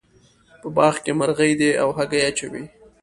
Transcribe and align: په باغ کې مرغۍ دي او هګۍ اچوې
په 0.61 0.67
باغ 0.75 0.95
کې 1.03 1.11
مرغۍ 1.19 1.51
دي 1.59 1.69
او 1.81 1.89
هګۍ 1.97 2.21
اچوې 2.29 2.63